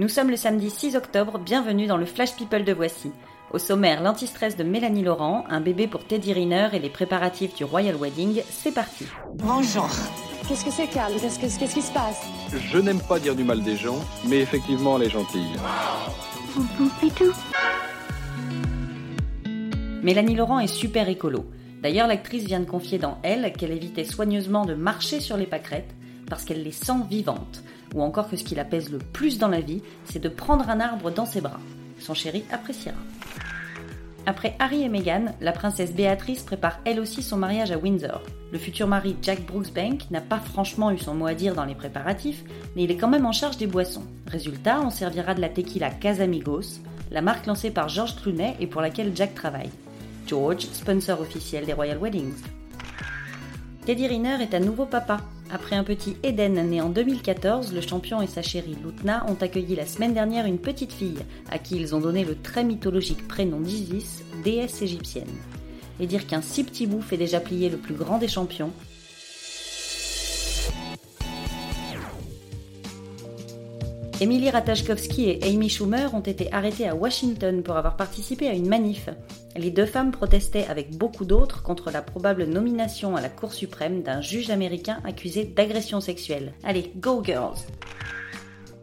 Nous 0.00 0.08
sommes 0.08 0.30
le 0.30 0.36
samedi 0.36 0.70
6 0.70 0.96
octobre, 0.96 1.38
bienvenue 1.38 1.86
dans 1.86 1.98
le 1.98 2.06
Flash 2.06 2.34
People 2.34 2.64
de 2.64 2.72
Voici. 2.72 3.12
Au 3.52 3.58
sommaire, 3.58 4.02
l'antistress 4.02 4.56
de 4.56 4.64
Mélanie 4.64 5.02
Laurent, 5.02 5.44
un 5.50 5.60
bébé 5.60 5.88
pour 5.88 6.06
Teddy 6.06 6.32
Riner 6.32 6.68
et 6.72 6.78
les 6.78 6.88
préparatifs 6.88 7.54
du 7.54 7.64
Royal 7.64 7.96
Wedding, 7.96 8.40
c'est 8.48 8.72
parti. 8.72 9.04
Bonjour. 9.34 9.90
Qu'est-ce 10.48 10.64
que 10.64 10.70
c'est, 10.70 10.86
Carl 10.86 11.12
Qu'est-ce 11.20 11.38
que- 11.38 11.58
qu'est-ce 11.60 11.74
qui 11.74 11.82
se 11.82 11.92
passe? 11.92 12.22
Je 12.50 12.78
n'aime 12.78 13.02
pas 13.02 13.18
dire 13.18 13.36
du 13.36 13.44
mal 13.44 13.62
des 13.62 13.76
gens, 13.76 13.98
mais 14.26 14.38
effectivement, 14.38 14.96
elle 14.96 15.02
est 15.08 15.10
gentille. 15.10 15.52
Mélanie 20.02 20.34
Laurent 20.34 20.60
est 20.60 20.66
super 20.66 21.10
écolo. 21.10 21.44
D'ailleurs, 21.82 22.06
l'actrice 22.06 22.44
vient 22.44 22.60
de 22.60 22.64
confier 22.64 22.96
dans 22.96 23.18
Elle 23.22 23.52
qu'elle 23.52 23.72
évitait 23.72 24.04
soigneusement 24.04 24.64
de 24.64 24.72
marcher 24.72 25.20
sur 25.20 25.36
les 25.36 25.44
pâquerettes 25.46 25.94
parce 26.30 26.44
qu'elle 26.44 26.62
les 26.62 26.72
sent 26.72 27.04
vivantes. 27.10 27.62
Ou 27.94 28.02
encore 28.02 28.30
que 28.30 28.36
ce 28.36 28.44
qui 28.44 28.54
la 28.54 28.64
pèse 28.64 28.90
le 28.90 28.98
plus 28.98 29.38
dans 29.38 29.48
la 29.48 29.60
vie, 29.60 29.82
c'est 30.04 30.22
de 30.22 30.28
prendre 30.30 30.70
un 30.70 30.80
arbre 30.80 31.10
dans 31.10 31.26
ses 31.26 31.42
bras. 31.42 31.60
Son 31.98 32.14
chéri 32.14 32.44
appréciera. 32.50 32.96
Après 34.26 34.54
Harry 34.58 34.82
et 34.82 34.88
Meghan, 34.88 35.34
la 35.40 35.52
princesse 35.52 35.92
Béatrice 35.92 36.42
prépare 36.42 36.78
elle 36.84 37.00
aussi 37.00 37.22
son 37.22 37.36
mariage 37.36 37.72
à 37.72 37.78
Windsor. 37.78 38.22
Le 38.52 38.58
futur 38.58 38.86
mari 38.86 39.16
Jack 39.22 39.46
Brooksbank 39.46 40.10
n'a 40.10 40.20
pas 40.20 40.38
franchement 40.38 40.90
eu 40.90 40.98
son 40.98 41.14
mot 41.14 41.26
à 41.26 41.34
dire 41.34 41.54
dans 41.54 41.64
les 41.64 41.74
préparatifs, 41.74 42.44
mais 42.76 42.84
il 42.84 42.90
est 42.90 42.96
quand 42.96 43.08
même 43.08 43.26
en 43.26 43.32
charge 43.32 43.56
des 43.56 43.66
boissons. 43.66 44.04
Résultat, 44.26 44.80
on 44.82 44.90
servira 44.90 45.34
de 45.34 45.40
la 45.40 45.48
tequila 45.48 45.90
Casamigos, 45.90 46.80
la 47.10 47.22
marque 47.22 47.46
lancée 47.46 47.70
par 47.70 47.88
George 47.88 48.16
Clooney 48.16 48.56
et 48.60 48.66
pour 48.66 48.82
laquelle 48.82 49.12
Jack 49.14 49.34
travaille. 49.34 49.70
George, 50.26 50.60
sponsor 50.60 51.20
officiel 51.20 51.64
des 51.64 51.72
Royal 51.72 51.98
Weddings. 51.98 52.42
Teddy 53.84 54.06
Riner 54.06 54.36
est 54.42 54.54
à 54.54 54.60
nouveau 54.60 54.84
papa. 54.84 55.18
Après 55.52 55.74
un 55.74 55.82
petit 55.82 56.16
Eden 56.22 56.54
né 56.68 56.80
en 56.80 56.90
2014, 56.90 57.72
le 57.72 57.80
champion 57.80 58.22
et 58.22 58.28
sa 58.28 58.40
chérie 58.40 58.76
Lutna 58.84 59.26
ont 59.28 59.34
accueilli 59.34 59.74
la 59.74 59.84
semaine 59.84 60.14
dernière 60.14 60.46
une 60.46 60.58
petite 60.58 60.92
fille, 60.92 61.18
à 61.50 61.58
qui 61.58 61.74
ils 61.74 61.92
ont 61.92 61.98
donné 61.98 62.24
le 62.24 62.36
très 62.36 62.62
mythologique 62.62 63.26
prénom 63.26 63.58
d'Isis, 63.58 64.22
déesse 64.44 64.80
égyptienne. 64.80 65.26
Et 65.98 66.06
dire 66.06 66.28
qu'un 66.28 66.40
si 66.40 66.62
petit 66.62 66.86
bout 66.86 67.02
fait 67.02 67.16
déjà 67.16 67.40
plier 67.40 67.68
le 67.68 67.78
plus 67.78 67.94
grand 67.94 68.18
des 68.18 68.28
champions, 68.28 68.70
Emily 74.22 74.50
Ratajkowski 74.50 75.30
et 75.30 75.44
Amy 75.44 75.70
Schumer 75.70 76.12
ont 76.12 76.20
été 76.20 76.52
arrêtées 76.52 76.86
à 76.86 76.94
Washington 76.94 77.62
pour 77.62 77.78
avoir 77.78 77.96
participé 77.96 78.48
à 78.48 78.52
une 78.52 78.68
manif. 78.68 79.08
Les 79.56 79.70
deux 79.70 79.86
femmes 79.86 80.10
protestaient 80.10 80.66
avec 80.66 80.94
beaucoup 80.94 81.24
d'autres 81.24 81.62
contre 81.62 81.90
la 81.90 82.02
probable 82.02 82.44
nomination 82.44 83.16
à 83.16 83.22
la 83.22 83.30
Cour 83.30 83.54
suprême 83.54 84.02
d'un 84.02 84.20
juge 84.20 84.50
américain 84.50 85.00
accusé 85.04 85.44
d'agression 85.44 86.02
sexuelle. 86.02 86.52
Allez, 86.64 86.92
go 86.96 87.22
girls 87.24 87.60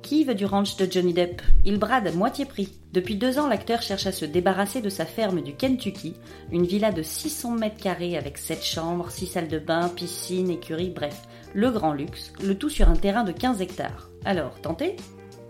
Qui 0.01 0.23
veut 0.23 0.33
du 0.33 0.45
ranch 0.45 0.75
de 0.75 0.91
Johnny 0.91 1.13
Depp? 1.13 1.43
Il 1.65 1.77
brade 1.77 2.07
à 2.07 2.11
moitié 2.13 2.45
prix. 2.45 2.79
Depuis 2.91 3.15
deux 3.15 3.37
ans, 3.37 3.47
l'acteur 3.47 3.83
cherche 3.83 4.07
à 4.07 4.11
se 4.11 4.25
débarrasser 4.25 4.81
de 4.81 4.89
sa 4.89 5.05
ferme 5.05 5.41
du 5.41 5.53
Kentucky, 5.53 6.15
une 6.51 6.65
villa 6.65 6.91
de 6.91 7.03
600 7.03 7.51
mètres 7.51 7.79
carrés 7.79 8.17
avec 8.17 8.39
7 8.39 8.63
chambres, 8.63 9.11
6 9.11 9.27
salles 9.27 9.49
de 9.49 9.59
bain, 9.59 9.87
piscine, 9.89 10.49
écurie, 10.49 10.89
bref, 10.89 11.27
le 11.53 11.69
grand 11.69 11.93
luxe, 11.93 12.33
le 12.43 12.57
tout 12.57 12.69
sur 12.69 12.89
un 12.89 12.95
terrain 12.95 13.23
de 13.23 13.31
15 13.31 13.61
hectares. 13.61 14.09
Alors, 14.25 14.59
tentez? 14.61 14.95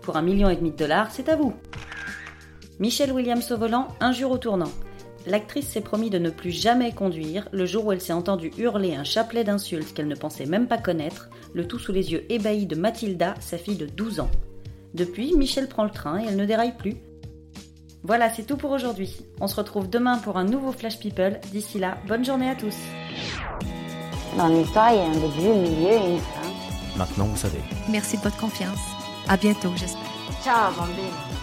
Pour 0.08 0.16
un 0.16 0.22
million 0.22 0.48
et 0.48 0.56
demi 0.56 0.70
de 0.70 0.76
dollars, 0.76 1.10
c'est 1.10 1.28
à 1.28 1.36
vous. 1.36 1.52
Michelle 2.78 3.12
Williams 3.12 3.52
au 3.52 3.58
volant, 3.58 3.88
injure 4.00 4.30
au 4.30 4.38
tournant. 4.38 4.70
L'actrice 5.26 5.68
s'est 5.68 5.82
promis 5.82 6.08
de 6.08 6.18
ne 6.18 6.30
plus 6.30 6.50
jamais 6.50 6.92
conduire 6.92 7.46
le 7.52 7.66
jour 7.66 7.84
où 7.84 7.92
elle 7.92 8.00
s'est 8.00 8.14
entendue 8.14 8.50
hurler 8.56 8.94
un 8.94 9.04
chapelet 9.04 9.44
d'insultes 9.44 9.92
qu'elle 9.92 10.08
ne 10.08 10.14
pensait 10.14 10.46
même 10.46 10.66
pas 10.66 10.78
connaître, 10.78 11.28
le 11.52 11.68
tout 11.68 11.78
sous 11.78 11.92
les 11.92 12.10
yeux 12.10 12.24
ébahis 12.32 12.64
de 12.64 12.74
Mathilda, 12.74 13.34
sa 13.40 13.58
fille 13.58 13.76
de 13.76 13.84
12 13.84 14.20
ans. 14.20 14.30
Depuis, 14.94 15.36
Michelle 15.36 15.68
prend 15.68 15.84
le 15.84 15.90
train 15.90 16.22
et 16.22 16.24
elle 16.26 16.36
ne 16.36 16.46
déraille 16.46 16.78
plus. 16.78 16.96
Voilà, 18.02 18.30
c'est 18.30 18.46
tout 18.46 18.56
pour 18.56 18.70
aujourd'hui. 18.70 19.14
On 19.42 19.46
se 19.46 19.56
retrouve 19.56 19.90
demain 19.90 20.16
pour 20.16 20.38
un 20.38 20.44
nouveau 20.44 20.72
Flash 20.72 20.98
People. 21.00 21.38
D'ici 21.52 21.78
là, 21.78 21.98
bonne 22.08 22.24
journée 22.24 22.48
à 22.48 22.54
tous. 22.54 22.76
Dans 24.38 24.48
l'histoire, 24.48 24.90
il 24.90 24.96
y 24.96 25.00
a 25.00 25.04
un 25.04 25.12
début, 25.12 25.48
un 25.50 25.70
milieu 25.70 25.92
et 25.92 26.12
une 26.12 26.18
fin. 26.18 26.96
Maintenant, 26.96 27.26
vous 27.26 27.36
savez. 27.36 27.60
Merci 27.90 28.16
de 28.16 28.22
votre 28.22 28.38
confiance. 28.38 28.97
À 29.28 29.36
bientôt, 29.36 29.72
j'espère. 29.76 30.02
Ciao, 30.42 30.72
bambine. 30.72 31.37